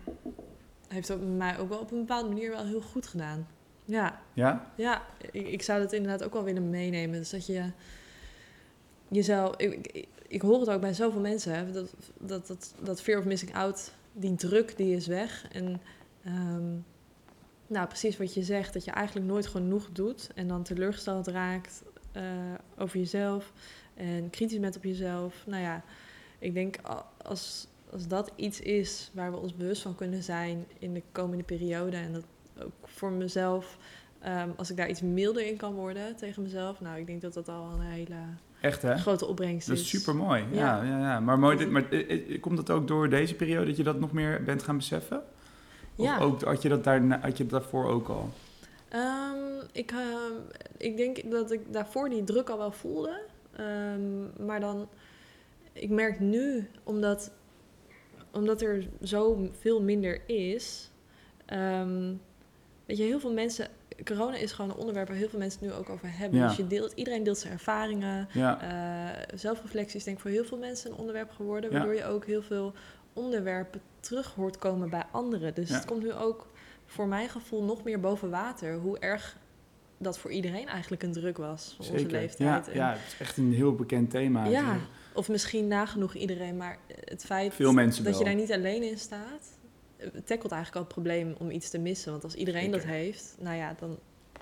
[0.91, 3.47] heeft ook mij ook wel op een bepaalde manier wel heel goed gedaan.
[3.85, 4.71] Ja, Ja?
[4.75, 5.01] ja,
[5.31, 7.19] ik, ik zou dat inderdaad ook wel willen meenemen.
[7.19, 7.71] Dus dat je
[9.07, 9.55] jezelf...
[9.55, 13.19] Ik, ik, ik hoor het ook bij zoveel mensen, hè, dat, dat, dat, dat fear
[13.19, 15.47] of missing out, die druk, die is weg.
[15.51, 15.81] En
[16.23, 16.71] ehm,
[17.67, 20.29] nou, precies wat je zegt, dat je eigenlijk nooit genoeg doet...
[20.35, 22.23] en dan teleurgesteld raakt eh,
[22.77, 23.53] over jezelf
[23.93, 25.43] en kritisch bent op jezelf.
[25.45, 25.83] Nou ja,
[26.39, 26.75] ik denk
[27.23, 31.43] als, als dat iets is waar we ons bewust van kunnen zijn in de komende
[31.43, 31.97] periode...
[31.97, 32.23] en dat
[32.63, 33.77] ook voor mezelf...
[34.19, 37.33] Ehm, als ik daar iets milder in kan worden tegen mezelf, nou, ik denk dat
[37.33, 38.15] dat al een hele
[38.61, 38.97] Echt hè?
[38.97, 39.81] grote opbrengst Dat is.
[39.83, 40.43] is super mooi.
[40.51, 40.83] Ja.
[40.83, 40.83] Ja.
[40.83, 43.83] Ja, ja, Maar, mooi, maar eh, eh, komt dat ook door deze periode dat je
[43.83, 45.17] dat nog meer bent gaan beseffen?
[45.95, 46.19] Of Ja.
[46.19, 48.29] ook, had, je dat daarna, had je dat daarvoor ook al?
[48.89, 49.35] Ehm,
[49.71, 50.33] ik, ehm,
[50.77, 53.21] ik denk dat ik daarvoor die druk al wel voelde.
[54.45, 54.87] Maar dan,
[55.73, 57.31] ik merk nu, omdat,
[58.31, 60.89] omdat er zo veel minder is.
[61.45, 62.13] ehm,
[62.85, 63.67] weet je, heel veel mensen.
[64.03, 66.39] Corona is gewoon een onderwerp waar heel veel mensen het nu ook over hebben.
[66.39, 66.47] Ja.
[66.47, 68.27] Dus je deelt, iedereen deelt zijn ervaringen.
[68.33, 71.71] Ja, Eh, zelfreflectie is denk ik voor heel veel mensen een onderwerp geworden.
[71.71, 72.73] Waardoor je ook heel veel
[73.13, 75.53] onderwerpen terug hoort komen bij anderen.
[75.53, 76.47] Dus het komt nu ook
[76.85, 78.73] voor mijn gevoel nog meer boven water.
[78.75, 79.37] Hoe erg
[79.97, 81.73] dat voor iedereen eigenlijk een druk was.
[81.77, 82.37] Van onze leeftijd.
[82.37, 84.45] Ja, En- ja, het is echt een heel bekend thema.
[84.45, 84.77] ja,
[85.13, 86.57] of misschien nagenoeg iedereen.
[86.57, 89.57] Maar het feit Veel dat je daar niet alleen in staat...
[89.97, 92.11] eh, tackelt eigenlijk al het probleem om iets te missen.
[92.11, 93.97] Want als iedereen dat heeft, nou ja, dan,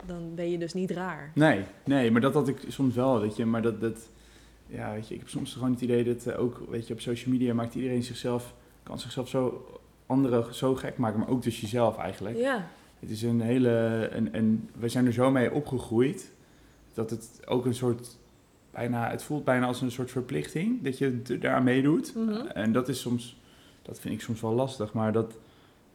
[0.05, 1.31] dan ben je dus niet raar.
[1.35, 3.45] Nee, nee, maar dat had ik soms wel, weet je.
[3.45, 4.09] Maar dat, dat
[4.67, 6.99] ja, weet je, ik heb soms gewoon het idee dat eh, ook, weet je, op
[6.99, 8.53] social media maakt iedereen zichzelf,
[8.83, 9.65] kan zichzelf zo,
[10.05, 12.37] anderen zo gek maken, maar ook dus jezelf eigenlijk.
[12.37, 12.67] Ja,
[12.99, 16.31] Het is een hele, en, en we zijn er zo mee opgegroeid,
[16.93, 18.17] dat het ook een soort,
[18.71, 22.15] bijna, het voelt bijna als een soort verplichting, dat je d- daaraan meedoet.
[22.15, 22.31] Mhm.
[22.47, 23.39] En dat is soms,
[23.81, 25.37] dat vind ik soms wel lastig, maar dat,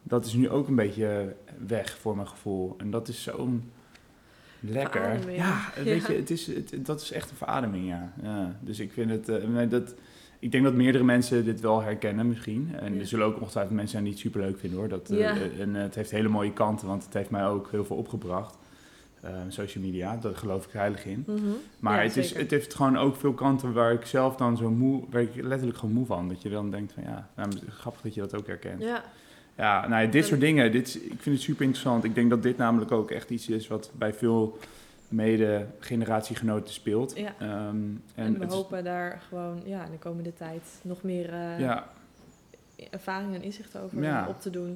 [0.03, 1.35] dat is nu ook een beetje
[1.67, 2.75] weg voor mijn gevoel.
[2.77, 3.71] En dat is zo'n
[4.59, 5.01] lekker.
[5.01, 5.37] Verademing.
[5.37, 6.11] Ja, weet Ja.
[6.11, 8.13] je, het is, het, dat is echt een verademing, ja.
[8.23, 8.55] ja.
[8.61, 9.93] Dus ik vind het, eh, dat,
[10.39, 12.69] ik denk dat meerdere mensen dit wel herkennen misschien.
[12.79, 12.99] En Ja.
[12.99, 14.87] er zullen ook ongetwijfeld mensen zijn die het superleuk vinden hoor.
[14.87, 17.85] Dat, eh, eh, en het heeft hele mooie kanten, want het heeft mij ook heel
[17.85, 18.57] veel opgebracht.
[19.25, 20.17] Ehm, social media.
[20.17, 21.23] Daar geloof ik heilig in.
[21.27, 21.41] Mhm.
[21.79, 22.41] Maar Ja, het, is, zeker.
[22.41, 25.77] het heeft gewoon ook veel kanten waar ik zelf dan zo moe, waar ik letterlijk
[25.77, 26.27] gewoon moe van.
[26.27, 28.81] Dat je dan denkt van ja, nou, grappig dat je dat ook herkent.
[28.81, 29.03] Ja,
[29.57, 32.03] Ja, nou ja, dit soort dingen, dit, ik vind het super interessant.
[32.03, 34.57] Ik denk dat dit namelijk ook echt iets is wat bij veel
[35.07, 37.17] mede-generatiegenoten speelt.
[37.17, 37.33] Ja.
[37.39, 41.33] Ehm, en, en we is- hopen daar gewoon ja, in de komende tijd nog meer
[41.33, 41.87] eh, ja,
[42.89, 44.25] ervaring en inzicht over Ja.
[44.29, 44.75] op te doen.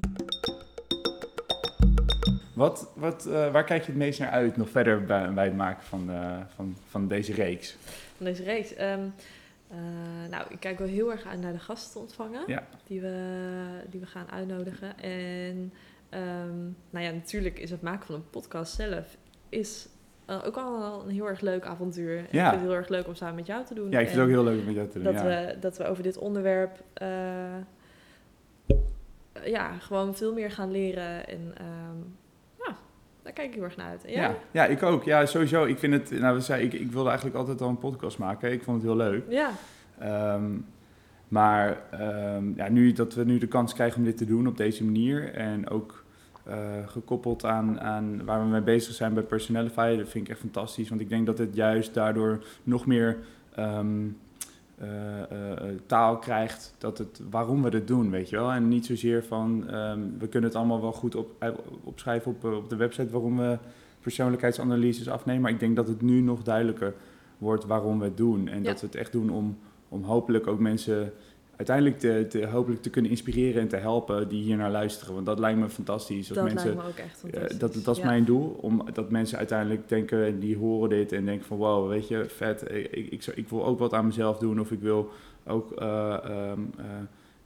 [2.60, 5.56] Wat, wat, eh, waar kijk je het meest naar uit nog verder bij, bij het
[5.56, 7.78] maken van, eh, van, van deze reeks?
[8.16, 8.74] Van deze reeks.
[8.74, 9.00] Ehm,
[9.68, 9.78] eh,
[10.30, 12.42] nou, ik kijk wel heel erg uit naar de gasten te ontvangen.
[12.48, 12.64] Ja.
[12.88, 13.16] Die, we,
[13.90, 15.00] die we gaan uitnodigen.
[15.00, 15.74] En
[16.10, 19.18] ehm, nou ja, natuurlijk is het maken van een podcast zelf...
[19.50, 19.88] is
[20.46, 22.18] ook al een heel erg leuk avontuur.
[22.18, 22.44] En Ja.
[22.44, 23.92] Ik vind het heel erg leuk om samen met jou te doen.
[23.92, 25.14] Ja, ik vind het ook heel leuk om met jou te doen.
[25.14, 25.24] dat, ja.
[25.24, 26.84] we, dat we over dit onderwerp...
[29.44, 31.28] ja, gewoon veel meer gaan leren.
[31.28, 31.98] En ehm,
[33.30, 34.04] daar kijk ik heel erg naar uit.
[34.08, 35.04] Ja, ja, ik ook.
[35.04, 35.66] Ja, sowieso.
[35.66, 38.52] Ik vind het, nou, we zei, ik, ik wilde eigenlijk altijd al een podcast maken.
[38.52, 39.24] Ik vond het heel leuk.
[39.30, 39.52] Ja,
[40.00, 40.58] Ehm,
[41.28, 44.58] maar ehm, ja, nu dat we nu de kans krijgen om dit te doen op
[44.58, 46.04] deze manier en ook
[46.44, 50.40] eh, gekoppeld aan, aan waar we mee bezig zijn bij Personalify, dat vind ik echt
[50.40, 50.90] fantastisch.
[50.90, 53.18] Want ik denk dat het juist daardoor nog meer
[53.56, 53.80] eh,
[55.90, 58.52] taal krijgt dat het, waarom we dit doen, weet je wel.
[58.52, 61.50] En niet zozeer van, ehm, we kunnen het allemaal wel goed op, eh,
[61.84, 63.58] opschrijven op, eh, op de website waarom we
[64.02, 65.42] persoonlijkheidsanalyses afnemen.
[65.42, 66.94] Maar ik denk dat het nu nog duidelijker
[67.38, 68.48] wordt waarom we het doen.
[68.48, 68.64] En Ja.
[68.70, 69.58] dat we het echt doen om,
[69.90, 71.14] om hopelijk ook mensen
[71.60, 75.14] uiteindelijk te, te, hopelijk te kunnen inspireren en te helpen die hier naar luisteren.
[75.14, 76.28] Want dat lijkt me fantastisch.
[76.28, 77.58] dat mensen, lijkt me ook echt eh, fantastisch.
[77.58, 78.08] dat, dat is Ja.
[78.10, 78.58] mijn doel.
[78.62, 82.72] Om, dat mensen uiteindelijk denken, die horen dit en denken van wow, weet je, vet.
[82.92, 84.60] Ik, ik, wil ook wat aan mezelf doen.
[84.60, 85.10] Of ik wil
[85.46, 86.86] ook, eh, ehm, eh,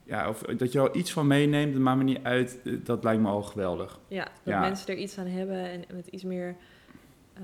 [0.04, 2.60] ja, of dat je er iets van meeneemt, dat maakt me niet uit.
[2.84, 3.98] Dat lijkt me al geweldig.
[4.08, 4.60] Ja, dat Ja.
[4.60, 6.56] mensen er iets aan hebben en met iets meer
[7.34, 7.42] eh,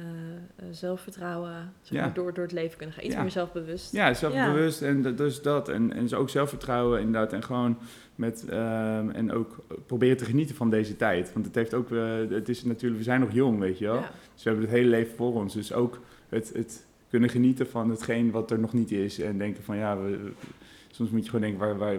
[0.56, 2.04] eh, zelfvertrouwen zeg Ja.
[2.04, 3.04] maar, door, door het leven kunnen gaan.
[3.04, 3.20] Iets Ja.
[3.22, 3.92] meer zelfbewust.
[3.92, 5.68] Ja, zelfbewust en dus dat.
[5.68, 7.32] En, en dus ook zelfvertrouwen inderdaad.
[7.32, 7.78] En gewoon
[8.14, 11.32] met, ehm, en ook proberen te genieten van deze tijd.
[11.32, 13.94] Want het heeft ook, eh, het is natuurlijk, we zijn nog jong, weet je wel.
[13.94, 14.10] Ja.
[14.34, 15.54] Dus we hebben het hele leven voor ons.
[15.54, 19.20] Dus ook het, het kunnen genieten van hetgeen wat er nog niet is.
[19.20, 20.32] En denken van ja, we-
[20.90, 21.96] soms moet je gewoon denken, waar, waar,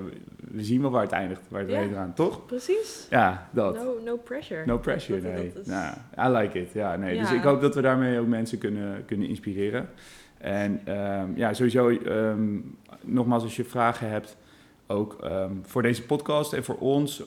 [0.51, 1.41] we zien wel waar het eindigt.
[1.47, 1.79] Waar het Ja.
[1.79, 2.45] heen gaat, toch?
[2.45, 3.07] Precies.
[3.09, 3.75] Ja, dat.
[3.75, 4.65] No, no pressure.
[4.65, 5.51] No pressure, Dat- nee.
[5.53, 6.71] dat is- Nou, I like it.
[6.73, 7.19] Ja, nee.
[7.19, 9.89] Dus ik hoop dat we daarmee ook mensen kunnen, kunnen inspireren.
[10.37, 12.59] En ehm, ja, sowieso, ehm,
[13.01, 14.37] nogmaals, als je vragen hebt,
[14.87, 17.23] ook ehm, voor deze podcast en voor ons.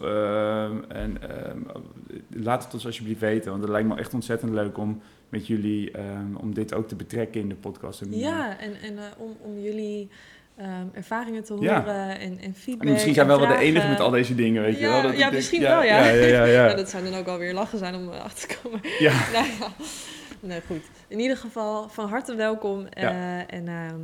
[0.89, 1.19] en
[2.31, 5.93] laat het ons alsjeblieft weten, want het lijkt me echt ontzettend leuk om met jullie,
[6.41, 8.01] om dit ook te betrekken in de podcast.
[8.01, 10.09] En, Ja, en, en eh, om, om jullie
[10.57, 11.79] ehm, ervaringen te Ja.
[11.81, 12.87] horen en, en feedback.
[12.87, 15.03] en misschien zijn we wel de enige met al deze dingen, weet je Ja, wel?
[15.03, 16.05] Dat ja, denk- misschien wel, ja.
[16.05, 16.45] Ja, ja, ja.
[16.45, 16.67] ja.
[16.69, 18.81] Ja, dat zou dan ook alweer lachen zijn om erachter te komen.
[18.99, 19.13] Ja.
[19.61, 19.73] nou
[20.41, 20.83] nee, goed.
[21.09, 22.87] In ieder geval van harte welkom.
[22.87, 24.01] eh, en ehm,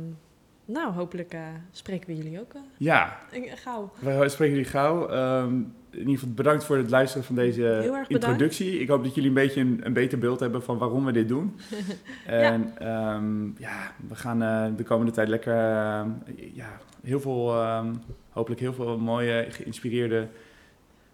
[0.65, 3.17] nou, hopelijk eh, spreken we jullie ook eh, ja,
[3.55, 3.91] gauw.
[3.99, 5.07] We spreken jullie gauw.
[5.09, 5.53] Ehm,
[5.91, 8.79] in ieder geval bedankt voor het luisteren van deze introductie.
[8.79, 11.27] Ik hoop dat jullie een beetje een, een beter beeld hebben van waarom we dit
[11.27, 11.55] doen.
[12.25, 13.21] en ja,
[13.57, 16.09] ja we gaan eh, de komende tijd lekker ehm,
[16.53, 17.93] ja, heel veel, ehm,
[18.29, 20.27] hopelijk heel veel mooie, geïnspireerde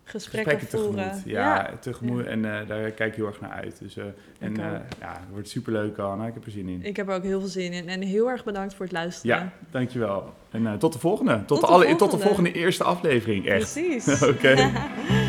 [0.10, 1.22] Gesprekken, tegemoet.
[1.26, 2.26] Ja, tegemoet.
[2.26, 3.80] En eh, daar kijk ik heel erg naar uit.
[3.80, 4.04] Dus, eh,
[4.40, 6.26] en eh, ja, het wordt superleuk, Anna.
[6.28, 6.84] Ik heb er zin in.
[6.84, 7.90] Ik heb er ook heel veel zin in.
[7.90, 9.36] En heel erg bedankt voor het luisteren.
[9.36, 10.34] Ja, dankjewel.
[10.52, 11.36] En tot de volgende.
[11.36, 12.26] Tot, Tot de alle, tot de volgende.
[12.26, 13.74] volgende eerste aflevering, echt.
[13.74, 14.24] Precies.
[14.32, 14.56] Oké.